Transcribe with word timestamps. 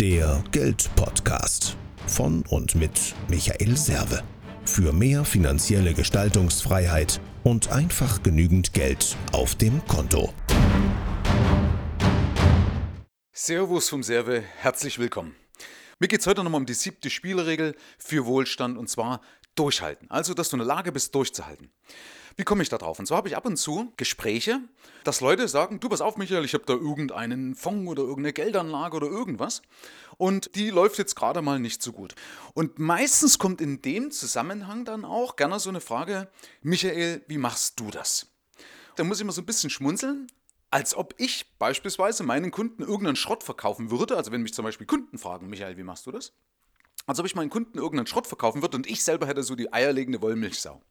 Der 0.00 0.44
Geldpodcast 0.52 1.74
von 2.06 2.44
und 2.50 2.74
mit 2.74 3.14
Michael 3.28 3.78
Serve. 3.78 4.22
Für 4.66 4.92
mehr 4.92 5.24
finanzielle 5.24 5.94
Gestaltungsfreiheit 5.94 7.18
und 7.44 7.72
einfach 7.72 8.22
genügend 8.22 8.74
Geld 8.74 9.16
auf 9.32 9.54
dem 9.54 9.82
Konto. 9.86 10.34
Servus 13.32 13.88
vom 13.88 14.02
Serve, 14.02 14.42
herzlich 14.58 14.98
willkommen. 14.98 15.34
Mir 15.98 16.08
geht 16.08 16.20
es 16.20 16.26
heute 16.26 16.44
nochmal 16.44 16.60
um 16.60 16.66
die 16.66 16.74
siebte 16.74 17.08
Spielregel 17.08 17.74
für 17.96 18.26
Wohlstand 18.26 18.76
und 18.76 18.90
zwar 18.90 19.22
durchhalten. 19.58 20.10
Also, 20.10 20.34
dass 20.34 20.50
du 20.50 20.56
in 20.56 20.60
der 20.60 20.68
Lage 20.68 20.92
bist, 20.92 21.14
durchzuhalten. 21.14 21.70
Wie 22.38 22.44
komme 22.44 22.62
ich 22.62 22.68
da 22.68 22.76
drauf? 22.76 22.98
Und 22.98 23.06
zwar 23.06 23.18
habe 23.18 23.28
ich 23.28 23.36
ab 23.36 23.46
und 23.46 23.56
zu 23.56 23.92
Gespräche, 23.96 24.60
dass 25.04 25.22
Leute 25.22 25.48
sagen, 25.48 25.80
du 25.80 25.88
pass 25.88 26.02
auf 26.02 26.18
Michael, 26.18 26.44
ich 26.44 26.52
habe 26.52 26.64
da 26.66 26.74
irgendeinen 26.74 27.54
Fonds 27.54 27.90
oder 27.90 28.02
irgendeine 28.02 28.34
Geldanlage 28.34 28.96
oder 28.96 29.06
irgendwas 29.06 29.62
und 30.18 30.54
die 30.54 30.68
läuft 30.68 30.98
jetzt 30.98 31.16
gerade 31.16 31.40
mal 31.40 31.58
nicht 31.58 31.82
so 31.82 31.92
gut. 31.92 32.14
Und 32.52 32.78
meistens 32.78 33.38
kommt 33.38 33.62
in 33.62 33.80
dem 33.80 34.10
Zusammenhang 34.10 34.84
dann 34.84 35.06
auch 35.06 35.36
gerne 35.36 35.58
so 35.58 35.70
eine 35.70 35.80
Frage, 35.80 36.28
Michael, 36.60 37.24
wie 37.26 37.38
machst 37.38 37.80
du 37.80 37.90
das? 37.90 38.26
Da 38.96 39.04
muss 39.04 39.18
ich 39.18 39.24
mal 39.24 39.32
so 39.32 39.40
ein 39.40 39.46
bisschen 39.46 39.70
schmunzeln, 39.70 40.26
als 40.70 40.94
ob 40.94 41.14
ich 41.16 41.56
beispielsweise 41.58 42.22
meinen 42.22 42.50
Kunden 42.50 42.82
irgendeinen 42.82 43.16
Schrott 43.16 43.44
verkaufen 43.44 43.90
würde. 43.90 44.14
Also 44.14 44.30
wenn 44.30 44.42
mich 44.42 44.52
zum 44.52 44.64
Beispiel 44.64 44.86
Kunden 44.86 45.16
fragen, 45.16 45.48
Michael, 45.48 45.78
wie 45.78 45.84
machst 45.84 46.06
du 46.06 46.12
das? 46.12 46.34
Als 47.06 47.20
ob 47.20 47.26
ich 47.26 47.34
meinen 47.34 47.50
Kunden 47.50 47.78
irgendeinen 47.78 48.06
Schrott 48.06 48.26
verkaufen 48.26 48.62
würde 48.62 48.76
und 48.76 48.86
ich 48.86 49.04
selber 49.04 49.26
hätte 49.26 49.42
so 49.42 49.54
die 49.54 49.72
eierlegende 49.72 50.20
Wollmilchsau. 50.20 50.82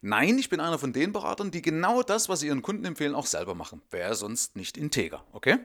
Nein, 0.00 0.38
ich 0.38 0.48
bin 0.48 0.60
einer 0.60 0.78
von 0.78 0.92
den 0.92 1.12
Beratern, 1.12 1.50
die 1.50 1.62
genau 1.62 2.02
das, 2.02 2.28
was 2.28 2.40
sie 2.40 2.46
ihren 2.46 2.62
Kunden 2.62 2.84
empfehlen, 2.84 3.16
auch 3.16 3.26
selber 3.26 3.54
machen. 3.56 3.82
Wäre 3.90 4.14
sonst 4.14 4.54
nicht 4.54 4.76
integer, 4.78 5.24
okay? 5.32 5.58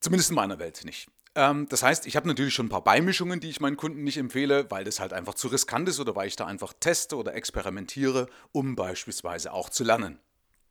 Zumindest 0.00 0.30
in 0.30 0.36
meiner 0.36 0.58
Welt 0.58 0.84
nicht. 0.84 1.08
Ähm, 1.36 1.68
das 1.68 1.84
heißt, 1.84 2.06
ich 2.06 2.16
habe 2.16 2.26
natürlich 2.26 2.54
schon 2.54 2.66
ein 2.66 2.70
paar 2.70 2.82
Beimischungen, 2.82 3.38
die 3.38 3.50
ich 3.50 3.60
meinen 3.60 3.76
Kunden 3.76 4.02
nicht 4.02 4.16
empfehle, 4.16 4.68
weil 4.70 4.82
das 4.82 4.98
halt 4.98 5.12
einfach 5.12 5.34
zu 5.34 5.46
riskant 5.48 5.88
ist 5.88 6.00
oder 6.00 6.16
weil 6.16 6.26
ich 6.26 6.34
da 6.34 6.46
einfach 6.46 6.72
teste 6.72 7.16
oder 7.16 7.34
experimentiere, 7.34 8.26
um 8.50 8.74
beispielsweise 8.74 9.52
auch 9.52 9.68
zu 9.68 9.84
lernen. 9.84 10.18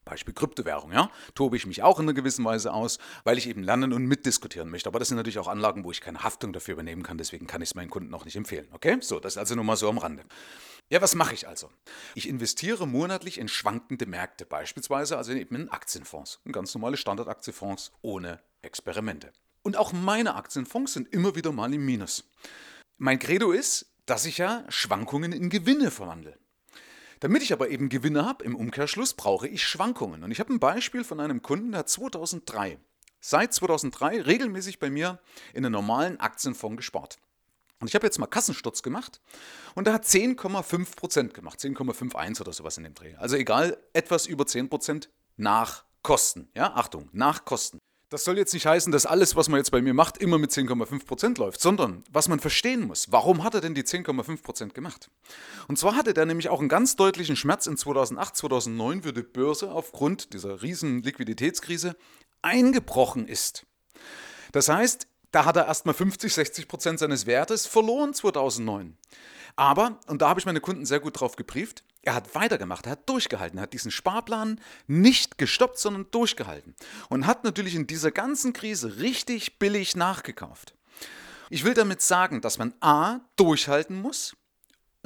Beispiel 0.09 0.33
Kryptowährung, 0.33 0.91
ja, 0.91 1.09
tobe 1.35 1.57
ich 1.57 1.65
mich 1.65 1.83
auch 1.83 1.99
in 1.99 2.05
einer 2.05 2.13
gewissen 2.13 2.43
Weise 2.45 2.73
aus, 2.73 2.97
weil 3.23 3.37
ich 3.37 3.47
eben 3.47 3.63
lernen 3.63 3.93
und 3.93 4.05
mitdiskutieren 4.05 4.69
möchte. 4.69 4.89
Aber 4.89 4.99
das 4.99 5.07
sind 5.07 5.17
natürlich 5.17 5.39
auch 5.39 5.47
Anlagen, 5.47 5.83
wo 5.83 5.91
ich 5.91 6.01
keine 6.01 6.23
Haftung 6.23 6.53
dafür 6.53 6.73
übernehmen 6.73 7.03
kann, 7.03 7.17
deswegen 7.17 7.47
kann 7.47 7.61
ich 7.61 7.69
es 7.69 7.75
meinen 7.75 7.89
Kunden 7.89 8.13
auch 8.13 8.25
nicht 8.25 8.35
empfehlen. 8.35 8.67
Okay? 8.71 8.97
So, 9.01 9.19
das 9.19 9.33
ist 9.33 9.37
also 9.37 9.55
nur 9.55 9.63
mal 9.63 9.75
so 9.75 9.89
am 9.89 9.97
Rande. 9.97 10.23
Ja, 10.89 11.01
was 11.01 11.13
mache 11.13 11.35
ich 11.35 11.47
also? 11.47 11.69
Ich 12.15 12.27
investiere 12.27 12.87
monatlich 12.87 13.37
in 13.37 13.47
schwankende 13.47 14.07
Märkte, 14.07 14.45
beispielsweise 14.45 15.17
also 15.17 15.31
eben 15.33 15.55
in 15.55 15.69
Aktienfonds, 15.69 16.39
in 16.45 16.51
ganz 16.51 16.73
normale 16.73 16.97
Standardaktienfonds 16.97 17.91
ohne 18.01 18.41
Experimente. 18.63 19.31
Und 19.61 19.77
auch 19.77 19.93
meine 19.93 20.35
Aktienfonds 20.35 20.93
sind 20.93 21.13
immer 21.13 21.35
wieder 21.35 21.51
mal 21.51 21.71
im 21.73 21.85
Minus. 21.85 22.23
Mein 22.97 23.19
Credo 23.19 23.51
ist, 23.51 23.93
dass 24.07 24.25
ich 24.25 24.39
ja 24.39 24.65
Schwankungen 24.69 25.31
in 25.31 25.49
Gewinne 25.49 25.91
verwandle. 25.91 26.39
Damit 27.19 27.43
ich 27.43 27.51
aber 27.51 27.69
eben 27.69 27.89
Gewinne 27.89 28.25
habe, 28.25 28.45
im 28.45 28.55
Umkehrschluss 28.55 29.13
brauche 29.13 29.47
ich 29.47 29.67
Schwankungen. 29.67 30.23
Und 30.23 30.31
ich 30.31 30.39
habe 30.39 30.53
ein 30.53 30.59
Beispiel 30.59 31.03
von 31.03 31.19
einem 31.19 31.41
Kunden, 31.41 31.73
der 31.73 31.85
2003, 31.85 32.79
seit 33.19 33.53
2003 33.53 34.21
regelmäßig 34.21 34.79
bei 34.79 34.89
mir 34.89 35.19
in 35.53 35.65
einen 35.65 35.73
normalen 35.73 36.19
Aktienfonds 36.19 36.77
gespart. 36.77 37.17
Und 37.81 37.87
ich 37.87 37.95
habe 37.95 38.05
jetzt 38.05 38.19
mal 38.19 38.27
Kassensturz 38.27 38.83
gemacht 38.83 39.21
und 39.73 39.85
der 39.85 39.93
hat 39.93 40.03
10,5% 40.03 41.29
gemacht, 41.29 41.59
10,51 41.59 42.41
oder 42.41 42.53
sowas 42.53 42.77
in 42.77 42.83
dem 42.83 42.93
Dreh. 42.93 43.15
Also 43.15 43.37
egal, 43.37 43.77
etwas 43.93 44.25
über 44.25 44.43
10% 44.43 45.07
nach 45.37 45.85
Kosten. 46.01 46.49
Ja, 46.55 46.73
Achtung, 46.75 47.09
nach 47.13 47.45
Kosten. 47.45 47.79
Das 48.09 48.23
soll 48.23 48.39
jetzt 48.39 48.55
nicht 48.55 48.65
heißen, 48.65 48.91
dass 48.91 49.05
alles, 49.05 49.35
was 49.35 49.49
man 49.49 49.59
jetzt 49.59 49.69
bei 49.69 49.83
mir 49.83 49.93
macht, 49.93 50.17
immer 50.17 50.39
mit 50.39 50.51
10,5% 50.51 51.37
läuft, 51.37 51.61
sondern 51.61 52.03
was 52.11 52.27
man 52.27 52.39
verstehen 52.39 52.87
muss, 52.87 53.11
warum 53.11 53.43
hat 53.43 53.53
er 53.53 53.61
denn 53.61 53.75
die 53.75 53.83
10,5% 53.83 54.73
gemacht? 54.73 55.11
Und 55.67 55.77
zwar 55.77 55.95
hatte 55.95 56.15
der 56.15 56.25
nämlich 56.25 56.49
auch 56.49 56.59
einen 56.59 56.69
ganz 56.69 56.95
deutlichen 56.95 57.35
Schmerz 57.35 57.67
in 57.67 57.77
2008, 57.77 58.35
2009, 58.35 59.05
wo 59.05 59.11
die 59.11 59.21
Börse 59.21 59.69
aufgrund 59.69 60.33
dieser 60.33 60.63
riesen 60.63 61.03
Liquiditätskrise 61.03 61.95
eingebrochen 62.41 63.27
ist. 63.27 63.67
Das 64.53 64.69
heißt, 64.69 65.05
da 65.31 65.45
hat 65.45 65.57
er 65.57 65.67
erstmal 65.67 65.93
50, 65.93 66.33
60 66.33 66.67
Prozent 66.67 66.97
seines 66.97 67.27
Wertes 67.27 67.67
verloren 67.67 68.15
2009. 68.15 68.97
Aber, 69.55 69.99
und 70.07 70.23
da 70.23 70.29
habe 70.29 70.39
ich 70.39 70.47
meine 70.47 70.61
Kunden 70.61 70.87
sehr 70.87 70.99
gut 70.99 71.19
drauf 71.19 71.35
gebrieft, 71.35 71.83
er 72.03 72.15
hat 72.15 72.33
weitergemacht, 72.35 72.85
er 72.85 72.93
hat 72.93 73.09
durchgehalten, 73.09 73.59
er 73.59 73.63
hat 73.63 73.73
diesen 73.73 73.91
Sparplan 73.91 74.59
nicht 74.87 75.37
gestoppt, 75.37 75.79
sondern 75.79 76.09
durchgehalten. 76.11 76.75
Und 77.09 77.27
hat 77.27 77.43
natürlich 77.43 77.75
in 77.75 77.87
dieser 77.87 78.11
ganzen 78.11 78.53
Krise 78.53 78.97
richtig 78.99 79.59
billig 79.59 79.95
nachgekauft. 79.95 80.75
Ich 81.49 81.63
will 81.63 81.73
damit 81.73 82.01
sagen, 82.01 82.41
dass 82.41 82.57
man 82.57 82.73
A, 82.79 83.19
durchhalten 83.35 83.99
muss, 84.01 84.35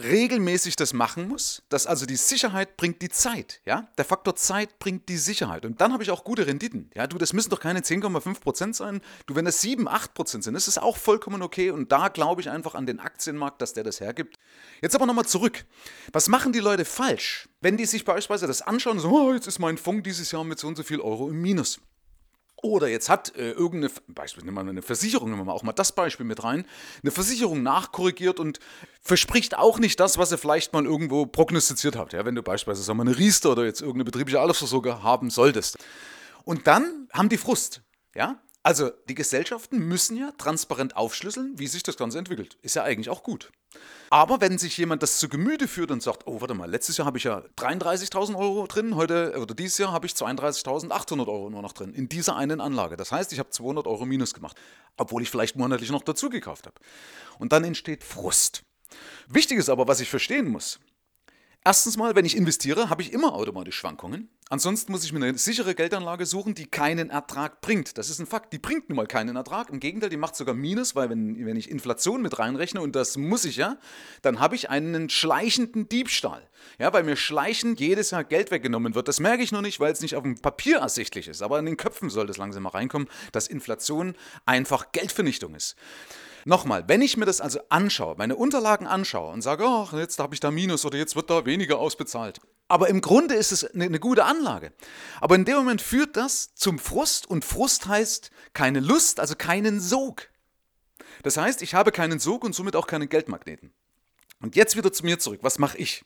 regelmäßig 0.02 0.76
das 0.76 0.94
machen 0.94 1.28
muss, 1.28 1.62
dass 1.70 1.86
also 1.86 2.06
die 2.06 2.16
Sicherheit 2.16 2.78
bringt 2.78 3.02
die 3.02 3.10
Zeit, 3.10 3.62
ja? 3.66 3.88
Der 3.98 4.06
Faktor 4.06 4.36
Zeit 4.36 4.80
bringt 4.80 5.08
die 5.08 5.18
Sicherheit 5.18 5.66
und 5.66 5.82
dann 5.82 5.94
habe 5.94 6.02
ich 6.02 6.10
auch 6.10 6.24
gute 6.24 6.48
Renditen. 6.48 6.90
Ja, 6.96 7.06
du, 7.06 7.18
das 7.18 7.34
müssen 7.34 7.52
doch 7.52 7.60
keine 7.60 7.82
10,5% 7.82 8.74
sein. 8.74 9.02
Du, 9.28 9.36
wenn 9.36 9.46
das 9.46 9.62
7, 9.62 9.88
8% 9.88 10.42
sind, 10.42 10.56
ist 10.56 10.82
auch 10.82 10.98
vollkommen 10.98 11.44
okay 11.44 11.70
und 11.70 11.92
da 11.92 12.08
glaube 12.08 12.42
ich 12.42 12.50
einfach 12.50 12.74
an 12.74 12.88
den 12.88 13.00
Aktienmarkt, 13.00 13.62
dass 13.62 13.74
der 13.74 13.84
das 13.84 14.00
hergibt. 14.00 14.38
Jetzt 14.82 14.96
aber 14.96 15.06
nochmal 15.06 15.26
zurück. 15.26 15.66
Was 16.12 16.28
machen 16.28 16.54
die 16.54 16.60
Leute 16.60 16.86
falsch, 16.86 17.48
wenn 17.62 17.78
die 17.78 17.86
sich 17.86 18.04
beispielsweise 18.04 18.48
das 18.48 18.64
anschauen 18.64 18.98
und 18.98 19.02
so, 19.02 19.10
oh, 19.10 19.34
jetzt 19.34 19.48
ist 19.48 19.60
mein 19.60 19.78
Fonds 19.78 20.04
dieses 20.04 20.32
Jahr 20.32 20.44
mit 20.44 20.58
so 20.58 20.68
und 20.68 20.76
so 20.76 20.84
viel 20.84 21.02
Euro 21.02 21.30
im 21.30 21.42
Minus? 21.42 21.80
Oder 22.64 22.88
jetzt 22.88 23.10
hat 23.10 23.36
äh, 23.36 23.52
irgendeine, 23.52 23.94
Beispiel, 24.08 24.46
nehmen 24.46 24.56
wir 24.56 24.64
mal 24.64 24.70
eine 24.70 24.82
Versicherung, 24.82 25.30
nehmen 25.30 25.42
wir 25.42 25.46
mal 25.46 25.52
auch 25.52 25.64
mal 25.64 25.74
das 25.74 25.92
Beispiel 25.92 26.26
mit 26.26 26.46
rein, 26.46 26.66
eine 27.02 27.12
Versicherung 27.12 27.62
nachkorrigiert 27.62 28.40
und 28.40 28.60
verspricht 29.02 29.58
auch 29.58 29.80
nicht 29.80 30.00
das, 30.00 30.18
was 30.18 30.32
ihr 30.32 30.38
vielleicht 30.38 30.72
mal 30.72 30.86
irgendwo 30.86 31.26
prognostiziert 31.26 31.98
habt. 31.98 32.14
Ja, 32.14 32.24
wenn 32.26 32.36
du 32.36 32.42
beispielsweise 32.42 32.84
sagen 32.84 33.00
wir, 33.00 33.02
eine 33.02 33.18
Riester 33.18 33.52
oder 33.52 33.66
jetzt 33.66 33.82
irgendeine 33.82 34.06
betriebliche 34.06 34.40
Altersvorsorge 34.40 35.04
haben 35.04 35.30
solltest. 35.30 35.78
Und 36.46 36.66
dann 36.66 37.10
haben 37.12 37.28
die 37.28 37.38
Frust. 37.38 37.82
Ja, 38.16 38.40
also 38.64 38.92
die 39.10 39.16
Gesellschaften 39.16 39.78
müssen 39.78 40.16
ja 40.18 40.32
transparent 40.38 40.96
aufschlüsseln, 40.96 41.60
wie 41.60 41.68
sich 41.68 41.84
das 41.84 41.98
Ganze 41.98 42.18
entwickelt. 42.18 42.58
Ist 42.62 42.76
ja 42.76 42.84
eigentlich 42.84 43.10
auch 43.10 43.22
gut. 43.22 43.52
Aber 44.10 44.40
wenn 44.40 44.58
sich 44.58 44.78
jemand 44.78 45.04
das 45.04 45.18
zu 45.18 45.28
Gemüte 45.28 45.68
führt 45.68 45.92
und 45.92 46.02
sagt, 46.02 46.28
oh, 46.28 46.40
warte 46.40 46.54
mal, 46.54 46.70
letztes 46.70 46.98
Jahr 46.98 47.06
habe 47.06 47.18
ich 47.18 47.26
ja 47.26 47.44
33.000 47.58 48.38
Euro 48.38 48.66
drin, 48.68 48.96
heute 48.96 49.38
oder 49.40 49.54
dieses 49.54 49.78
Jahr 49.80 49.92
habe 49.92 50.06
ich 50.06 50.14
32.800 50.14 51.28
Euro 51.28 51.50
nur 51.50 51.62
noch 51.62 51.74
drin 51.74 51.94
in 51.94 52.08
dieser 52.08 52.36
einen 52.38 52.62
Anlage. 52.62 52.96
Das 52.96 53.12
heißt, 53.12 53.34
ich 53.34 53.40
habe 53.40 53.50
200 53.50 53.86
Euro 53.88 54.06
minus 54.06 54.34
gemacht, 54.34 54.56
obwohl 54.96 55.24
ich 55.24 55.30
vielleicht 55.30 55.56
monatlich 55.56 55.92
noch 55.92 56.04
dazu 56.04 56.30
gekauft 56.30 56.68
habe. 56.68 56.80
Und 57.40 57.52
dann 57.52 57.64
entsteht 57.64 58.04
Frust. 58.04 58.64
Wichtig 59.28 59.58
ist 59.58 59.70
aber, 59.70 59.88
was 59.88 60.00
ich 60.00 60.10
verstehen 60.10 60.48
muss. 60.50 60.80
Erstens 61.66 61.96
mal, 61.96 62.14
wenn 62.14 62.26
ich 62.26 62.36
investiere, 62.36 62.90
habe 62.90 63.02
ich 63.02 63.14
immer 63.14 63.34
automatisch 63.34 63.78
Schwankungen. 63.78 64.28
Ansonsten 64.50 64.92
muss 64.92 65.06
ich 65.06 65.14
mir 65.14 65.26
eine 65.26 65.38
sichere 65.38 65.76
Geldanlage 65.76 66.26
suchen, 66.26 66.56
die 66.56 66.66
keinen 66.66 67.10
Ertrag 67.10 67.62
bringt. 67.62 67.98
Das 67.98 68.10
ist 68.10 68.20
ein 68.20 68.28
Fakt. 68.28 68.52
Die 68.52 68.60
bringt 68.60 68.90
nun 68.90 68.98
mal 68.98 69.08
keinen 69.08 69.38
Ertrag. 69.38 69.70
Im 69.70 69.80
Gegenteil, 69.80 70.10
die 70.10 70.18
macht 70.18 70.36
sogar 70.36 70.56
Minus, 70.56 70.94
weil 70.94 71.10
wenn, 71.10 71.46
wenn 71.46 71.56
ich 71.56 71.72
Inflation 71.72 72.22
mit 72.22 72.38
reinrechne, 72.38 72.82
und 72.82 72.98
das 72.98 73.16
muss 73.16 73.46
ich 73.46 73.56
ja, 73.56 73.78
dann 74.22 74.42
habe 74.42 74.56
ich 74.56 74.70
einen 74.70 75.10
schleichenden 75.10 75.88
Diebstahl. 75.88 76.50
Ja, 76.80 76.92
weil 76.92 77.04
mir 77.04 77.16
schleichend 77.16 77.80
jedes 77.80 78.12
Jahr 78.12 78.26
Geld 78.26 78.52
weggenommen 78.52 78.94
wird. 78.94 79.08
Das 79.08 79.22
merke 79.22 79.42
ich 79.42 79.54
nur 79.54 79.62
nicht, 79.62 79.80
weil 79.80 79.94
es 79.94 80.02
nicht 80.02 80.18
auf 80.18 80.24
dem 80.24 80.36
Papier 80.36 80.80
ersichtlich 80.80 81.30
ist. 81.30 81.42
Aber 81.42 81.60
in 81.60 81.66
den 81.66 81.78
Köpfen 81.78 82.10
soll 82.10 82.28
das 82.28 82.38
langsam 82.38 82.64
mal 82.64 82.70
reinkommen, 82.70 83.08
dass 83.32 83.48
Inflation 83.48 84.16
einfach 84.46 84.92
Geldvernichtung 84.92 85.56
ist. 85.56 85.78
Nochmal, 86.46 86.84
wenn 86.88 87.02
ich 87.02 87.16
mir 87.16 87.26
das 87.26 87.40
also 87.40 87.60
anschaue, 87.70 88.16
meine 88.18 88.36
Unterlagen 88.36 88.86
anschaue 88.86 89.32
und 89.32 89.42
sage, 89.42 89.64
ach, 89.66 89.94
jetzt 89.94 90.20
habe 90.20 90.34
ich 90.34 90.40
da 90.40 90.52
Minus 90.52 90.86
oder 90.86 90.98
jetzt 90.98 91.16
wird 91.16 91.30
da 91.30 91.46
weniger 91.46 91.80
ausbezahlt. 91.80 92.42
Aber 92.68 92.90
im 92.90 93.02
Grunde 93.02 93.36
ist 93.36 93.52
es 93.52 93.64
eine, 93.64 93.86
eine 93.86 94.00
gute 94.00 94.26
Anlage. 94.26 94.74
Aber 95.22 95.36
in 95.36 95.46
dem 95.46 95.56
Moment 95.56 95.82
führt 95.82 96.18
das 96.18 96.54
zum 96.56 96.80
Frust 96.80 97.30
und 97.30 97.46
Frust 97.46 97.88
heißt 97.88 98.32
keine 98.54 98.82
Lust, 98.82 99.20
also 99.20 99.36
keinen 99.36 99.80
Sog. 99.80 100.30
Das 101.24 101.38
heißt, 101.38 101.62
ich 101.62 101.76
habe 101.76 101.92
keinen 101.92 102.20
Sog 102.20 102.44
und 102.44 102.54
somit 102.54 102.76
auch 102.76 102.88
keinen 102.88 103.08
Geldmagneten. 103.08 103.72
Und 104.42 104.58
jetzt 104.58 104.76
wieder 104.76 104.92
zu 104.92 105.06
mir 105.06 105.20
zurück. 105.20 105.40
Was 105.44 105.60
mache 105.60 105.78
ich? 105.78 106.04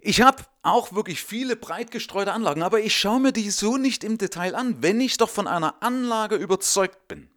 Ich 0.00 0.22
habe 0.22 0.44
auch 0.62 0.94
wirklich 0.94 1.22
viele 1.22 1.56
breit 1.56 1.90
gestreute 1.90 2.32
Anlagen, 2.32 2.62
aber 2.62 2.80
ich 2.80 2.96
schaue 2.96 3.20
mir 3.20 3.32
die 3.32 3.50
so 3.50 3.76
nicht 3.76 4.04
im 4.04 4.16
Detail 4.16 4.54
an, 4.54 4.82
wenn 4.82 5.00
ich 5.00 5.18
doch 5.18 5.28
von 5.28 5.46
einer 5.46 5.82
Anlage 5.82 6.36
überzeugt 6.36 7.08
bin 7.08 7.28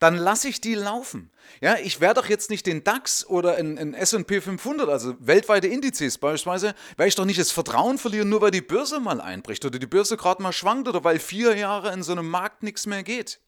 dann 0.00 0.16
lasse 0.16 0.48
ich 0.48 0.60
die 0.60 0.74
laufen. 0.74 1.30
Ja, 1.60 1.76
ich 1.76 2.00
werde 2.00 2.20
doch 2.20 2.28
jetzt 2.28 2.50
nicht 2.50 2.66
den 2.66 2.82
DAX 2.82 3.24
oder 3.26 3.56
ein, 3.56 3.78
ein 3.78 3.94
S&P 3.94 4.40
500, 4.40 4.88
also 4.88 5.14
weltweite 5.20 5.68
Indizes 5.68 6.18
beispielsweise, 6.18 6.74
werde 6.96 7.08
ich 7.08 7.14
doch 7.14 7.26
nicht 7.26 7.38
das 7.38 7.50
Vertrauen 7.50 7.98
verlieren, 7.98 8.30
nur 8.30 8.40
weil 8.40 8.50
die 8.50 8.62
Börse 8.62 8.98
mal 8.98 9.20
einbricht 9.20 9.64
oder 9.64 9.78
die 9.78 9.86
Börse 9.86 10.16
gerade 10.16 10.42
mal 10.42 10.52
schwankt 10.52 10.88
oder 10.88 11.04
weil 11.04 11.18
vier 11.18 11.54
Jahre 11.56 11.92
in 11.92 12.02
so 12.02 12.12
einem 12.12 12.28
Markt 12.28 12.62
nichts 12.62 12.86
mehr 12.86 13.02
geht. 13.02 13.40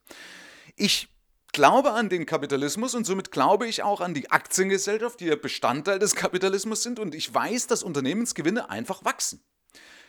Ich 0.77 1.09
glaube 1.53 1.93
an 1.93 2.11
den 2.11 2.27
Kapitalismus 2.27 2.95
und 2.95 3.07
somit 3.07 3.31
glaube 3.31 3.67
ich 3.67 3.83
auch 3.83 4.01
an 4.01 4.13
die 4.13 4.31
Aktiengesellschaft, 4.31 5.21
die 5.21 5.27
ja 5.27 5.37
Bestandteil 5.37 5.99
des 5.99 6.15
Kapitalismus 6.15 6.83
sind 6.83 6.99
und 6.99 7.15
ich 7.15 7.33
weiß, 7.33 7.67
dass 7.67 7.83
Unternehmensgewinne 7.83 8.69
einfach 8.69 9.05
wachsen. 9.05 9.43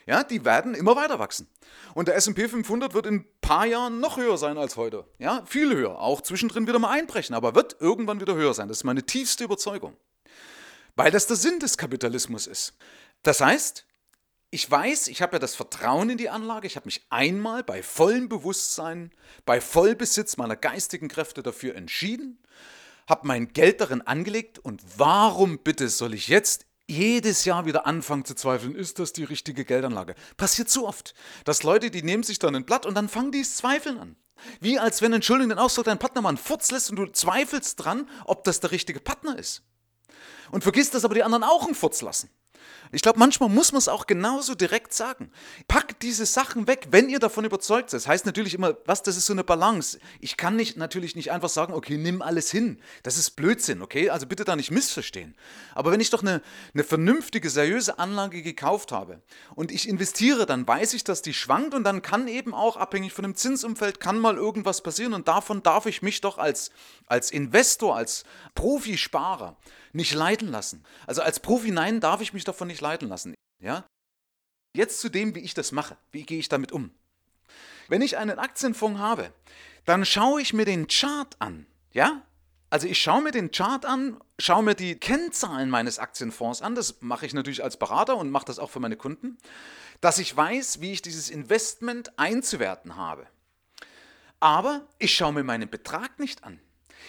Ja, 0.05 0.23
die 0.23 0.43
werden 0.43 0.75
immer 0.75 0.95
weiter 0.95 1.19
wachsen. 1.19 1.47
Und 1.93 2.07
der 2.07 2.15
S&P 2.15 2.47
500 2.47 2.93
wird 2.93 3.05
in 3.05 3.15
ein 3.15 3.25
paar 3.41 3.65
Jahren 3.65 3.99
noch 3.99 4.17
höher 4.17 4.37
sein 4.37 4.57
als 4.57 4.75
heute. 4.75 5.05
Ja, 5.17 5.43
viel 5.45 5.73
höher. 5.73 5.99
Auch 5.99 6.21
zwischendrin 6.21 6.67
wieder 6.67 6.79
mal 6.79 6.91
einbrechen, 6.91 7.35
aber 7.35 7.55
wird 7.55 7.77
irgendwann 7.79 8.19
wieder 8.19 8.35
höher 8.35 8.53
sein. 8.53 8.67
Das 8.67 8.77
ist 8.77 8.83
meine 8.83 9.05
tiefste 9.05 9.43
Überzeugung. 9.43 9.95
Weil 10.95 11.11
das 11.11 11.27
der 11.27 11.37
Sinn 11.37 11.59
des 11.59 11.77
Kapitalismus 11.77 12.47
ist. 12.47 12.73
Das 13.23 13.39
heißt, 13.41 13.85
ich 14.53 14.69
weiß, 14.69 15.07
ich 15.07 15.23
habe 15.23 15.33
ja 15.33 15.39
das 15.39 15.55
Vertrauen 15.55 16.11
in 16.11 16.17
die 16.19 16.29
Anlage. 16.29 16.67
Ich 16.67 16.75
habe 16.75 16.85
mich 16.85 17.05
einmal 17.09 17.63
bei 17.63 17.81
vollem 17.81 18.29
Bewusstsein, 18.29 19.11
bei 19.45 19.59
Vollbesitz 19.59 20.37
meiner 20.37 20.55
geistigen 20.55 21.07
Kräfte 21.07 21.41
dafür 21.41 21.75
entschieden, 21.75 22.37
habe 23.07 23.25
mein 23.25 23.53
Geld 23.53 23.81
darin 23.81 24.01
angelegt 24.01 24.59
und 24.59 24.83
warum 24.97 25.57
bitte 25.57 25.89
soll 25.89 26.13
ich 26.13 26.27
jetzt 26.27 26.67
jedes 26.93 27.45
Jahr 27.45 27.65
wieder 27.65 27.85
anfangen 27.85 28.25
zu 28.25 28.35
zweifeln, 28.35 28.75
ist 28.75 28.99
das 28.99 29.13
die 29.13 29.23
richtige 29.23 29.65
Geldanlage? 29.65 30.15
Passiert 30.37 30.69
so 30.69 30.87
oft, 30.87 31.13
dass 31.45 31.63
Leute, 31.63 31.91
die 31.91 32.03
nehmen 32.03 32.23
sich 32.23 32.39
dann 32.39 32.55
ein 32.55 32.65
Blatt 32.65 32.85
und 32.85 32.95
dann 32.95 33.09
fangen 33.09 33.31
die 33.31 33.41
es 33.41 33.55
zweifeln 33.57 33.97
an. 33.97 34.15
Wie 34.59 34.79
als 34.79 35.01
wenn, 35.01 35.13
Entschuldigung, 35.13 35.49
den 35.49 35.59
Ausdruck 35.59 35.85
dein 35.85 35.99
Partner 35.99 36.21
mal 36.21 36.29
einen 36.29 36.37
Furz 36.37 36.71
lässt 36.71 36.89
und 36.89 36.97
du 36.97 37.05
zweifelst 37.07 37.83
dran, 37.83 38.09
ob 38.25 38.43
das 38.43 38.59
der 38.59 38.71
richtige 38.71 38.99
Partner 38.99 39.37
ist. 39.37 39.63
Und 40.51 40.63
vergisst, 40.63 40.93
dass 40.93 41.05
aber 41.05 41.15
die 41.15 41.23
anderen 41.23 41.43
auch 41.43 41.65
einen 41.65 41.75
Furz 41.75 42.01
lassen. 42.01 42.29
Ich 42.91 43.01
glaube, 43.01 43.17
manchmal 43.17 43.49
muss 43.49 43.71
man 43.71 43.79
es 43.79 43.87
auch 43.87 44.05
genauso 44.05 44.53
direkt 44.53 44.93
sagen. 44.93 45.31
Packt 45.67 46.03
diese 46.03 46.27
Sachen 46.27 46.67
weg, 46.67 46.87
wenn 46.91 47.09
ihr 47.09 47.19
davon 47.19 47.43
überzeugt 47.43 47.89
seid. 47.89 48.01
Das 48.01 48.07
heißt 48.07 48.25
natürlich 48.27 48.53
immer, 48.53 48.77
was, 48.85 49.01
das 49.01 49.17
ist 49.17 49.25
so 49.25 49.33
eine 49.33 49.43
Balance. 49.43 49.99
Ich 50.19 50.37
kann 50.37 50.55
nicht, 50.55 50.77
natürlich 50.77 51.15
nicht 51.15 51.31
einfach 51.31 51.49
sagen, 51.49 51.73
okay, 51.73 51.97
nimm 51.97 52.21
alles 52.21 52.51
hin. 52.51 52.79
Das 53.01 53.17
ist 53.17 53.31
Blödsinn, 53.31 53.81
okay? 53.81 54.11
Also 54.11 54.27
bitte 54.27 54.43
da 54.43 54.55
nicht 54.55 54.69
missverstehen. 54.69 55.35
Aber 55.73 55.91
wenn 55.91 56.01
ich 56.01 56.11
doch 56.11 56.21
eine, 56.21 56.41
eine 56.73 56.83
vernünftige, 56.83 57.49
seriöse 57.49 57.97
Anlage 57.97 58.43
gekauft 58.43 58.91
habe 58.91 59.21
und 59.55 59.71
ich 59.71 59.89
investiere, 59.89 60.45
dann 60.45 60.67
weiß 60.67 60.93
ich, 60.93 61.03
dass 61.03 61.23
die 61.23 61.33
schwankt 61.33 61.73
und 61.73 61.83
dann 61.83 62.03
kann 62.03 62.27
eben 62.27 62.53
auch, 62.53 62.77
abhängig 62.77 63.13
von 63.13 63.23
dem 63.23 63.35
Zinsumfeld, 63.35 63.99
kann 63.99 64.19
mal 64.19 64.35
irgendwas 64.35 64.81
passieren 64.81 65.13
und 65.13 65.27
davon 65.27 65.63
darf 65.63 65.87
ich 65.87 66.03
mich 66.03 66.21
doch 66.21 66.37
als, 66.37 66.69
als 67.07 67.31
Investor, 67.31 67.95
als 67.95 68.23
Profisparer 68.53 69.57
nicht 69.93 70.13
leiten 70.13 70.49
lassen. 70.49 70.83
Also 71.05 71.21
als 71.21 71.39
Profi, 71.39 71.71
nein, 71.71 71.99
darf 71.99 72.19
ich 72.21 72.33
mich 72.33 72.43
davon 72.53 72.67
nicht 72.67 72.81
leiten 72.81 73.09
lassen. 73.09 73.33
Ja? 73.59 73.85
Jetzt 74.75 74.99
zu 74.99 75.09
dem, 75.09 75.35
wie 75.35 75.39
ich 75.39 75.53
das 75.53 75.71
mache. 75.71 75.97
Wie 76.11 76.23
gehe 76.23 76.39
ich 76.39 76.49
damit 76.49 76.71
um? 76.71 76.91
Wenn 77.89 78.01
ich 78.01 78.17
einen 78.17 78.39
Aktienfonds 78.39 78.99
habe, 78.99 79.31
dann 79.85 80.05
schaue 80.05 80.41
ich 80.41 80.53
mir 80.53 80.65
den 80.65 80.87
Chart 80.87 81.35
an. 81.39 81.65
Ja? 81.91 82.21
Also 82.69 82.87
ich 82.87 82.99
schaue 82.99 83.21
mir 83.21 83.31
den 83.31 83.51
Chart 83.51 83.85
an, 83.85 84.19
schaue 84.39 84.63
mir 84.63 84.73
die 84.73 84.95
Kennzahlen 84.95 85.69
meines 85.69 85.99
Aktienfonds 85.99 86.61
an. 86.61 86.73
Das 86.73 87.01
mache 87.01 87.25
ich 87.25 87.33
natürlich 87.33 87.63
als 87.63 87.77
Berater 87.77 88.17
und 88.17 88.31
mache 88.31 88.45
das 88.45 88.57
auch 88.57 88.71
für 88.71 88.79
meine 88.79 88.97
Kunden, 88.97 89.37
dass 90.01 90.17
ich 90.17 90.35
weiß, 90.35 90.81
wie 90.81 90.91
ich 90.91 91.01
dieses 91.01 91.29
Investment 91.29 92.17
einzuwerten 92.17 92.95
habe. 92.95 93.27
Aber 94.39 94.87
ich 94.97 95.13
schaue 95.13 95.33
mir 95.33 95.43
meinen 95.43 95.69
Betrag 95.69 96.19
nicht 96.19 96.43
an. 96.43 96.59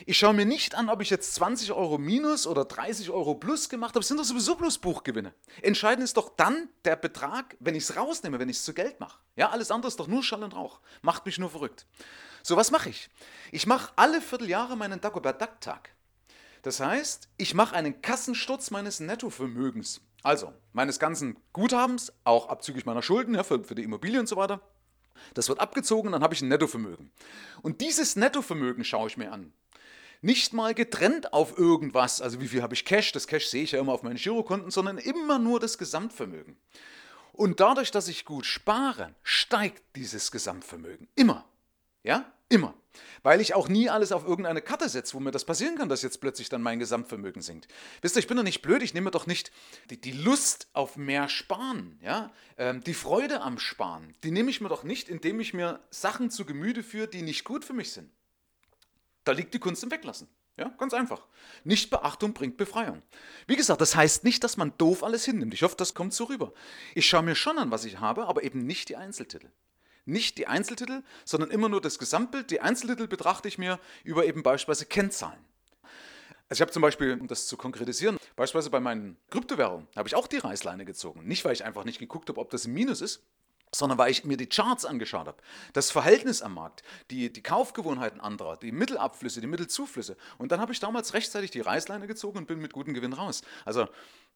Ich 0.07 0.19
schaue 0.19 0.35
mir 0.35 0.45
nicht 0.45 0.75
an, 0.75 0.89
ob 0.89 1.01
ich 1.01 1.11
jetzt 1.11 1.35
20 1.35 1.73
Euro 1.73 1.99
minus 1.99 2.47
oder 2.47 2.65
30 2.65 3.11
Euro 3.11 3.35
plus 3.35 3.69
gemacht 3.69 3.91
habe. 3.91 4.01
Das 4.01 4.09
sind 4.09 4.19
doch 4.19 4.25
sowieso 4.25 4.57
bloß 4.57 4.79
Buchgewinne. 4.79 5.35
Entscheidend 5.63 6.05
ist 6.05 6.17
doch 6.17 6.31
dann 6.37 6.69
der 6.85 6.97
Betrag, 6.97 7.57
wenn 7.61 7.75
ich 7.75 7.85
es 7.85 7.97
rausnehme, 7.97 8.39
wenn 8.39 8.49
ich 8.49 8.57
es 8.57 8.65
zu 8.65 8.75
Geld 8.75 9.01
mache. 9.01 9.19
Ja, 9.37 9.51
alles 9.51 9.71
andere 9.71 9.89
ist 9.89 10.01
doch 10.01 10.09
nur 10.09 10.23
Schall 10.23 10.43
und 10.43 10.55
Rauch. 10.55 10.81
Macht 11.03 11.27
mich 11.27 11.39
nur 11.39 11.51
verrückt. 11.51 11.87
So, 12.43 12.57
was 12.57 12.71
mache 12.71 12.91
ich? 12.91 13.09
Ich 13.53 13.67
mache 13.67 13.93
alle 13.97 14.21
Vierteljahre 14.21 14.77
meinen 14.77 15.01
Dagobert 15.01 15.41
Duck-Tag. 15.41 15.95
Das 16.63 16.81
heißt, 16.81 17.29
ich 17.37 17.55
mache 17.55 17.75
einen 17.75 18.03
Kassensturz 18.03 18.71
meines 18.71 19.01
Nettovermögens. 19.01 20.01
Also, 20.23 20.53
meines 20.73 20.99
ganzen 20.99 21.37
Guthabens, 21.53 22.13
auch 22.25 22.49
abzüglich 22.49 22.87
meiner 22.87 23.03
Schulden, 23.03 23.35
ja, 23.35 23.43
für, 23.43 23.63
für 23.63 23.75
die 23.75 23.83
Immobilie 23.83 24.19
und 24.19 24.27
so 24.27 24.37
weiter. 24.37 24.61
Das 25.35 25.49
wird 25.49 25.61
abgezogen, 25.61 26.13
dann 26.13 26.23
habe 26.23 26.35
ich 26.35 26.43
ein 26.43 26.49
Nettovermögen. 26.49 27.11
Und 27.63 27.81
dieses 27.81 28.17
Nettovermögen 28.17 28.85
schaue 28.85 29.09
ich 29.09 29.17
mir 29.17 29.33
an 29.33 29.53
nicht 30.25 30.55
mal 30.55 30.75
getrennt 30.75 31.33
auf 31.33 31.59
irgendwas, 31.59 32.23
also 32.23 32.41
wie 32.41 32.49
viel 32.49 32.63
habe 32.63 32.75
ich 32.75 32.85
Cash, 32.85 33.13
das 33.13 33.27
Cash 33.27 33.49
sehe 33.49 33.63
ich 33.63 33.73
ja 33.73 33.81
immer 33.81 33.93
auf 33.93 34.03
meinen 34.03 34.17
Girokonten, 34.17 34.71
sondern 34.71 34.99
immer 34.99 35.39
nur 35.39 35.61
das 35.61 35.77
Gesamtvermögen. 35.77 36.57
Und 37.33 37.61
dadurch, 37.61 37.91
dass 37.91 38.09
ich 38.09 38.25
gut 38.25 38.47
spare, 38.47 39.15
steigt 39.23 39.83
dieses 39.97 40.31
Gesamtvermögen. 40.31 41.09
Immer. 41.15 41.45
Ja? 42.05 42.33
Immer. 42.49 42.75
Weil 43.23 43.41
ich 43.41 43.55
auch 43.55 43.69
nie 43.69 43.91
alles 43.91 44.13
auf 44.13 44.25
irgendeine 44.25 44.63
Karte 44.63 44.89
setze, 44.89 45.15
wo 45.15 45.21
mir 45.21 45.31
das 45.31 45.45
passieren 45.45 45.77
kann, 45.77 45.89
dass 45.89 46.03
jetzt 46.03 46.21
plötzlich 46.21 46.49
dann 46.49 46.63
mein 46.63 46.79
Gesamtvermögen 46.79 47.43
sinkt. 47.43 47.69
Wisst 48.01 48.17
ihr, 48.17 48.21
ich 48.21 48.27
bin 48.27 48.37
doch 48.37 48.45
nicht 48.45 48.63
blöd, 48.63 48.83
ich 48.83 48.95
nehme 48.95 49.11
doch 49.11 49.27
nicht 49.27 49.51
die, 49.91 50.01
die 50.01 50.13
Lust 50.13 50.69
auf 50.73 50.97
mehr 50.97 51.29
Sparen, 51.29 51.99
ja? 52.03 52.33
Ähm, 52.57 52.83
die 52.85 52.95
Freude 52.95 53.41
am 53.41 53.59
Sparen, 53.59 54.15
die 54.23 54.31
nehme 54.31 54.51
ich 54.51 54.61
mir 54.61 54.69
doch 54.69 54.85
nicht, 54.85 55.09
indem 55.09 55.41
ich 55.41 55.53
mir 55.53 55.81
Sachen 55.91 56.31
zu 56.31 56.45
Gemüte 56.45 56.83
führe, 56.83 57.09
die 57.09 57.23
nicht 57.23 57.45
gut 57.45 57.65
für 57.65 57.73
mich 57.73 57.93
sind. 57.93 58.11
Da 59.25 59.33
liegt 59.33 59.55
die 59.55 59.59
Kunst 59.59 59.83
im 59.83 59.91
Weglassen. 59.91 60.29
Ja, 60.57 60.69
ganz 60.79 60.95
einfach. 60.95 61.27
Nichtbeachtung 61.65 62.33
bringt 62.33 62.57
Befreiung. 62.57 63.03
Wie 63.49 63.57
gesagt, 63.57 63.81
das 63.81 63.97
heißt 63.97 64.23
nicht, 64.23 64.45
dass 64.45 64.57
man 64.57 64.73
doof 64.79 65.03
alles 65.03 65.25
hinnimmt. 65.25 65.53
Ich 65.53 65.63
hoffe, 65.63 65.75
das 65.77 65.95
kommt 65.95 66.15
so 66.15 66.25
rüber. 66.25 66.53
Ich 66.95 67.07
schaue 67.07 67.23
mir 67.23 67.35
schon 67.35 67.59
an, 67.59 67.73
was 67.73 67.85
ich 67.85 67.99
habe, 67.99 68.27
aber 68.27 68.45
eben 68.45 68.65
nicht 68.65 68.89
die 68.89 68.97
Einzeltitel. 68.97 69.51
Nicht 70.05 70.39
die 70.39 70.47
Einzeltitel, 70.47 71.03
sondern 71.25 71.51
immer 71.51 71.69
nur 71.69 71.81
das 71.81 71.99
Gesamtbild. 71.99 72.51
Die 72.51 72.61
Einzeltitel 72.61 73.09
betrachte 73.09 73.49
ich 73.49 73.59
mir 73.59 73.81
über 74.05 74.27
eben 74.27 74.43
beispielsweise 74.43 74.87
Kennzahlen. 74.87 75.45
Also 76.49 76.59
ich 76.59 76.61
habe 76.61 76.73
zum 76.73 76.83
Beispiel, 76.83 77.19
um 77.19 77.27
das 77.27 77.47
zu 77.47 77.57
konkretisieren, 77.57 78.19
beispielsweise 78.37 78.71
bei 78.71 78.81
meinen 78.81 79.17
Kryptowährungen 79.31 79.89
habe 79.97 80.09
ich 80.09 80.15
auch 80.15 80.27
die 80.27 80.37
Reißleine 80.37 80.85
gezogen. 80.85 81.27
Nicht, 81.27 81.45
weil 81.45 81.55
ich 81.55 81.65
einfach 81.65 81.85
nicht 81.85 81.99
geguckt 81.99 82.29
habe, 82.29 82.41
ob 82.41 82.51
das 82.51 82.67
ein 82.67 82.75
Minus 82.75 83.01
ist, 83.01 83.23
sondern 83.75 83.99
weil 83.99 84.11
ich 84.11 84.25
mir 84.25 84.37
die 84.37 84.49
Charts 84.49 84.85
angeschaut 84.85 85.27
habe, 85.27 85.43
das 85.73 85.91
Verhältnis 85.91 86.43
am 86.43 86.55
Markt, 86.55 86.83
die, 87.11 87.33
die 87.33 87.43
Kaufgewohnheiten 87.43 88.21
anderer, 88.21 88.57
die 88.57 88.73
Mittelabflüsse, 88.73 89.41
die 89.41 89.47
Mittelzuflüsse. 89.47 90.17
Und 90.39 90.53
dann 90.53 90.61
habe 90.61 90.73
ich 90.73 90.81
damals 90.81 91.15
rechtzeitig 91.15 91.51
die 91.51 91.61
Reißleine 91.61 92.07
gezogen 92.07 92.39
und 92.39 92.47
bin 92.47 92.59
mit 92.59 92.73
gutem 92.73 92.95
Gewinn 92.95 93.13
raus. 93.13 93.43
Also 93.65 93.89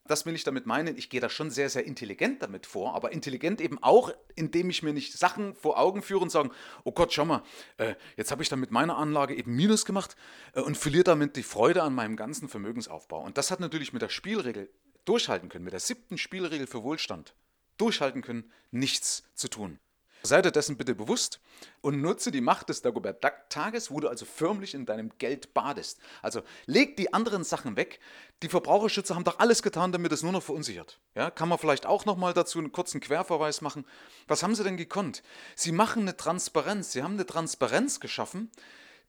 das 0.08 0.24
will 0.26 0.34
ich 0.34 0.42
damit 0.42 0.66
meinen, 0.66 0.96
ich 0.96 1.10
gehe 1.10 1.20
da 1.20 1.28
schon 1.28 1.50
sehr, 1.50 1.68
sehr 1.68 1.84
intelligent 1.84 2.42
damit 2.42 2.66
vor, 2.66 2.94
aber 2.94 3.12
intelligent 3.12 3.60
eben 3.60 3.80
auch, 3.82 4.12
indem 4.34 4.70
ich 4.70 4.82
mir 4.82 4.92
nicht 4.92 5.12
Sachen 5.12 5.54
vor 5.54 5.78
Augen 5.78 6.02
führe 6.02 6.22
und 6.22 6.30
sage, 6.30 6.50
oh 6.84 6.92
Gott, 6.92 7.12
schau 7.12 7.26
mal, 7.26 7.42
äh, 7.76 7.94
jetzt 8.16 8.30
habe 8.30 8.42
ich 8.42 8.48
dann 8.48 8.60
mit 8.60 8.70
meiner 8.70 8.96
Anlage 8.96 9.34
eben 9.34 9.54
Minus 9.54 9.84
gemacht 9.84 10.16
äh, 10.54 10.60
und 10.60 10.76
verliere 10.76 11.04
damit 11.04 11.36
die 11.36 11.42
Freude 11.42 11.82
an 11.82 11.94
meinem 11.94 12.16
ganzen 12.16 12.48
Vermögensaufbau. 12.48 13.22
Und 13.22 13.36
das 13.38 13.50
hat 13.50 13.60
natürlich 13.60 13.92
mit 13.92 14.02
der 14.02 14.08
Spielregel 14.08 14.70
durchhalten 15.04 15.48
können, 15.48 15.64
mit 15.64 15.72
der 15.72 15.80
siebten 15.80 16.18
Spielregel 16.18 16.66
für 16.66 16.82
Wohlstand 16.82 17.34
durchhalten 17.78 18.22
können, 18.22 18.50
nichts 18.70 19.24
zu 19.34 19.48
tun. 19.48 19.78
Sei 20.22 20.42
dir 20.42 20.50
dessen 20.50 20.76
bitte 20.76 20.94
bewusst 20.94 21.40
und 21.80 22.00
nutze 22.00 22.32
die 22.32 22.40
Macht 22.40 22.68
des 22.68 22.82
Dagobert-Tages, 22.82 23.90
wo 23.90 24.00
du 24.00 24.08
also 24.08 24.24
förmlich 24.24 24.74
in 24.74 24.84
deinem 24.84 25.12
Geld 25.18 25.54
badest. 25.54 26.00
Also 26.22 26.42
leg 26.66 26.96
die 26.96 27.12
anderen 27.12 27.44
Sachen 27.44 27.76
weg. 27.76 28.00
Die 28.42 28.48
Verbraucherschützer 28.48 29.14
haben 29.14 29.24
doch 29.24 29.38
alles 29.38 29.62
getan, 29.62 29.92
damit 29.92 30.10
es 30.10 30.24
nur 30.24 30.32
noch 30.32 30.42
verunsichert. 30.42 31.00
Ja, 31.14 31.30
kann 31.30 31.48
man 31.48 31.58
vielleicht 31.58 31.86
auch 31.86 32.04
nochmal 32.04 32.34
dazu 32.34 32.58
einen 32.58 32.72
kurzen 32.72 33.00
Querverweis 33.00 33.60
machen. 33.60 33.86
Was 34.26 34.42
haben 34.42 34.56
sie 34.56 34.64
denn 34.64 34.76
gekonnt? 34.76 35.22
Sie 35.54 35.72
machen 35.72 36.02
eine 36.02 36.16
Transparenz. 36.16 36.92
Sie 36.92 37.02
haben 37.02 37.14
eine 37.14 37.26
Transparenz 37.26 38.00
geschaffen, 38.00 38.50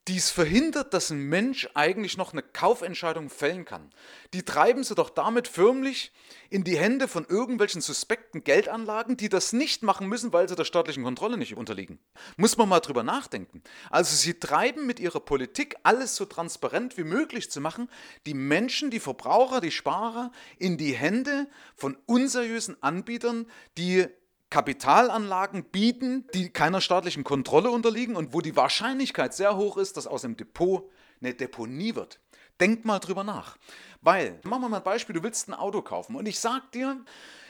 dies 0.09 0.31
verhindert, 0.31 0.95
dass 0.95 1.11
ein 1.11 1.21
Mensch 1.21 1.69
eigentlich 1.75 2.17
noch 2.17 2.33
eine 2.33 2.41
Kaufentscheidung 2.41 3.29
fällen 3.29 3.63
kann. 3.63 3.91
Die 4.33 4.43
treiben 4.43 4.83
sie 4.83 4.95
doch 4.95 5.11
damit 5.11 5.47
förmlich 5.47 6.11
in 6.49 6.63
die 6.63 6.77
Hände 6.77 7.07
von 7.07 7.25
irgendwelchen 7.29 7.79
suspekten 7.79 8.43
Geldanlagen, 8.43 9.17
die 9.17 9.29
das 9.29 9.53
nicht 9.53 9.83
machen 9.83 10.07
müssen, 10.07 10.33
weil 10.33 10.49
sie 10.49 10.55
der 10.55 10.65
staatlichen 10.65 11.03
Kontrolle 11.03 11.37
nicht 11.37 11.55
unterliegen. 11.55 11.99
Muss 12.37 12.57
man 12.57 12.67
mal 12.67 12.79
drüber 12.79 13.03
nachdenken. 13.03 13.61
Also 13.91 14.15
sie 14.15 14.39
treiben 14.39 14.87
mit 14.87 14.99
ihrer 14.99 15.19
Politik 15.19 15.75
alles 15.83 16.15
so 16.15 16.25
transparent 16.25 16.97
wie 16.97 17.03
möglich 17.03 17.51
zu 17.51 17.61
machen, 17.61 17.87
die 18.25 18.33
Menschen, 18.33 18.89
die 18.89 18.99
Verbraucher, 18.99 19.61
die 19.61 19.69
Sparer 19.69 20.31
in 20.57 20.77
die 20.77 20.93
Hände 20.93 21.47
von 21.75 21.95
unseriösen 22.07 22.81
Anbietern, 22.81 23.45
die 23.77 24.07
Kapitalanlagen 24.49 25.63
bieten, 25.65 26.25
die 26.33 26.49
keiner 26.49 26.81
staatlichen 26.81 27.23
Kontrolle 27.23 27.69
unterliegen 27.69 28.15
und 28.15 28.33
wo 28.33 28.41
die 28.41 28.55
Wahrscheinlichkeit 28.55 29.33
sehr 29.33 29.57
hoch 29.57 29.77
ist, 29.77 29.97
dass 29.97 30.07
aus 30.07 30.23
dem 30.23 30.35
Depot 30.37 30.89
eine 31.21 31.33
Deponie 31.33 31.95
wird. 31.95 32.19
Denk 32.59 32.83
mal 32.83 32.99
drüber 32.99 33.23
nach. 33.23 33.57
Weil, 34.01 34.39
machen 34.43 34.61
wir 34.61 34.69
mal 34.69 34.77
ein 34.77 34.83
Beispiel, 34.83 35.13
du 35.13 35.23
willst 35.23 35.47
ein 35.47 35.53
Auto 35.53 35.81
kaufen 35.81 36.15
und 36.15 36.25
ich 36.25 36.39
sag 36.39 36.71
dir, 36.71 37.03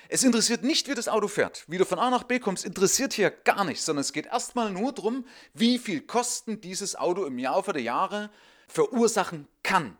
es 0.09 0.23
interessiert 0.23 0.63
nicht, 0.63 0.87
wie 0.89 0.95
das 0.95 1.07
Auto 1.07 1.27
fährt. 1.27 1.65
Wie 1.67 1.77
du 1.77 1.85
von 1.85 1.99
A 1.99 2.09
nach 2.09 2.23
B 2.23 2.39
kommst, 2.39 2.65
interessiert 2.65 3.13
hier 3.13 3.29
gar 3.29 3.63
nichts, 3.63 3.85
sondern 3.85 4.01
es 4.01 4.11
geht 4.11 4.25
erstmal 4.25 4.71
nur 4.71 4.91
darum, 4.91 5.25
wie 5.53 5.77
viel 5.77 6.01
Kosten 6.01 6.61
dieses 6.61 6.95
Auto 6.95 7.25
im 7.25 7.37
Laufe 7.37 7.73
der 7.73 7.83
Jahre 7.83 8.31
verursachen 8.67 9.47
kann. 9.61 9.97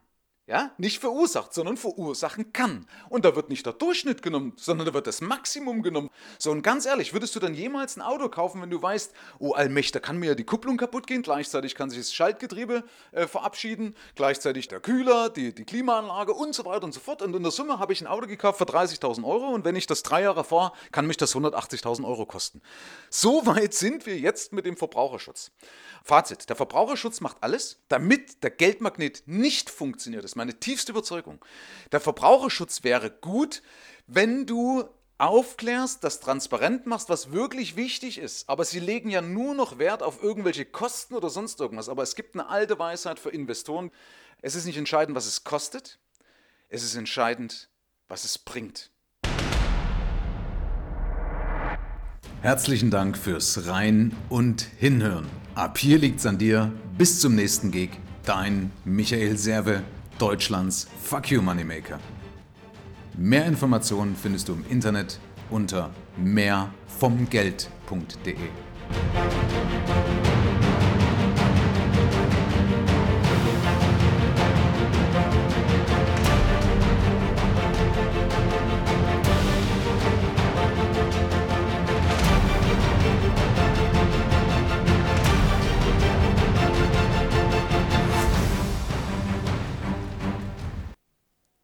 Ja, 0.49 0.71
nicht 0.79 0.97
verursacht, 0.97 1.53
sondern 1.53 1.77
verursachen 1.77 2.53
kann. 2.53 2.87
Und 3.07 3.23
da 3.23 3.35
wird 3.35 3.49
nicht 3.49 3.67
der 3.67 3.73
Durchschnitt 3.73 4.23
genommen, 4.23 4.53
sondern 4.55 4.87
da 4.87 4.95
wird 4.95 5.05
das 5.05 5.21
Maximum 5.21 5.83
genommen. 5.83 6.09
So, 6.39 6.49
und 6.49 6.63
ganz 6.63 6.87
ehrlich, 6.87 7.13
würdest 7.13 7.35
du 7.35 7.39
dann 7.39 7.53
jemals 7.53 7.95
ein 7.95 8.01
Auto 8.01 8.29
kaufen, 8.29 8.59
wenn 8.59 8.71
du 8.71 8.81
weißt, 8.81 9.13
oh 9.37 9.51
Allmächt, 9.51 9.93
da 9.93 9.99
kann 9.99 10.17
mir 10.17 10.29
ja 10.29 10.33
die 10.33 10.45
Kupplung 10.45 10.77
kaputt 10.77 11.05
gehen, 11.05 11.21
gleichzeitig 11.21 11.75
kann 11.75 11.91
sich 11.91 11.99
das 11.99 12.15
Schaltgetriebe 12.15 12.83
äh, 13.11 13.27
verabschieden, 13.27 13.93
gleichzeitig 14.15 14.67
der 14.67 14.79
Kühler, 14.79 15.29
die, 15.29 15.53
die 15.53 15.65
Klimaanlage 15.65 16.33
und 16.33 16.55
so 16.55 16.65
weiter 16.65 16.85
und 16.85 16.95
so 16.95 16.99
fort. 16.99 17.21
Und 17.21 17.35
in 17.35 17.43
der 17.43 17.51
Summe 17.51 17.77
habe 17.77 17.93
ich 17.93 18.01
ein 18.01 18.07
Auto 18.07 18.25
gekauft 18.25 18.57
für 18.57 18.65
30.000 18.65 19.23
Euro 19.23 19.49
und 19.49 19.65
wenn 19.65 19.75
ich 19.75 19.85
das 19.85 20.01
drei 20.01 20.23
Jahre 20.23 20.43
fahre, 20.43 20.71
kann 20.91 21.05
mich 21.05 21.17
das 21.17 21.35
180.000 21.35 22.03
Euro 22.07 22.25
kosten. 22.25 22.63
So 23.11 23.45
weit 23.45 23.75
sind 23.75 24.07
wir 24.07 24.17
jetzt 24.17 24.51
mit 24.51 24.65
dem 24.65 24.77
Verbraucherschutz. 24.77 25.51
Fazit, 26.03 26.49
der 26.49 26.55
Verbraucherschutz 26.55 27.21
macht 27.21 27.37
alles, 27.41 27.77
damit 27.87 28.41
der 28.41 28.49
Geldmagnet 28.49 29.21
nicht 29.27 29.69
funktioniert. 29.69 30.23
Das 30.23 30.38
meine 30.39 30.59
tiefste 30.59 30.93
Überzeugung. 30.93 31.43
Der 31.91 31.99
Verbraucherschutz 31.99 32.83
wäre 32.83 33.11
gut, 33.11 33.61
wenn 34.07 34.45
du 34.45 34.85
aufklärst, 35.19 36.03
das 36.03 36.21
transparent 36.21 36.85
machst, 36.85 37.09
was 37.09 37.31
wirklich 37.31 37.75
wichtig 37.75 38.17
ist. 38.17 38.49
Aber 38.49 38.65
sie 38.65 38.79
legen 38.79 39.09
ja 39.09 39.21
nur 39.21 39.53
noch 39.53 39.77
Wert 39.77 40.01
auf 40.01 40.23
irgendwelche 40.23 40.65
Kosten 40.65 41.13
oder 41.13 41.29
sonst 41.29 41.59
irgendwas. 41.59 41.89
Aber 41.89 42.03
es 42.03 42.15
gibt 42.15 42.35
eine 42.35 42.47
alte 42.47 42.79
Weisheit 42.79 43.19
für 43.19 43.29
Investoren. 43.29 43.91
Es 44.41 44.55
ist 44.55 44.65
nicht 44.65 44.77
entscheidend, 44.77 45.15
was 45.15 45.27
es 45.27 45.43
kostet. 45.43 45.99
Es 46.69 46.83
ist 46.83 46.95
entscheidend, 46.95 47.69
was 48.07 48.23
es 48.23 48.37
bringt. 48.37 48.91
Herzlichen 52.41 52.89
Dank 52.89 53.17
fürs 53.17 53.67
Rein 53.67 54.15
und 54.29 54.61
Hinhören. 54.77 55.27
Ab 55.55 55.77
hier 55.77 55.97
liegt's 55.97 56.25
an 56.25 56.37
dir. 56.37 56.71
Bis 56.97 57.19
zum 57.19 57.35
nächsten 57.35 57.71
Gig. 57.71 57.89
Dein 58.23 58.71
Michael 58.85 59.37
Serve, 59.37 59.83
Deutschlands 60.19 60.87
Fuck 61.01 61.31
You 61.31 61.41
Moneymaker. 61.41 61.99
Mehr 63.17 63.45
Informationen 63.45 64.15
findest 64.15 64.49
du 64.49 64.53
im 64.53 64.65
Internet 64.69 65.19
unter 65.49 65.89
mehrvomgeld.de. 66.17 68.35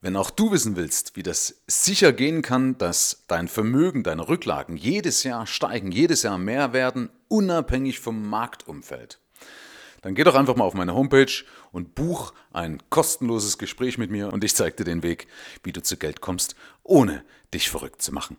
Wenn 0.06 0.18
auch 0.18 0.30
du 0.30 0.52
wissen 0.52 0.76
willst, 0.76 1.16
wie 1.16 1.24
das 1.24 1.64
sicher 1.66 2.14
gehen 2.14 2.44
kann, 2.44 2.78
dass 2.78 3.24
dein 3.28 3.48
Vermögen, 3.48 4.04
deine 4.04 4.28
Rücklagen 4.28 4.78
jedes 4.78 5.24
Jahr 5.24 5.48
steigen, 5.48 5.92
jedes 5.92 6.22
Jahr 6.22 6.38
mehr 6.38 6.74
werden, 6.74 7.10
unabhängig 7.28 8.00
vom 8.00 8.30
Marktumfeld, 8.30 9.20
dann 10.04 10.14
geh 10.14 10.24
doch 10.24 10.36
einfach 10.36 10.56
mal 10.56 10.66
auf 10.66 10.76
meine 10.76 10.94
Homepage 10.94 11.44
und 11.72 11.96
buch 11.96 12.36
ein 12.54 12.84
kostenloses 12.92 13.58
Gespräch 13.58 13.98
mit 13.98 14.12
mir 14.12 14.32
und 14.32 14.44
ich 14.44 14.54
zeige 14.54 14.76
dir 14.76 14.84
den 14.84 15.02
Weg, 15.02 15.26
wie 15.64 15.72
du 15.72 15.82
zu 15.82 15.98
Geld 15.98 16.22
kommst, 16.22 16.56
ohne 16.84 17.26
dich 17.52 17.72
verrückt 17.72 18.04
zu 18.04 18.14
machen. 18.14 18.38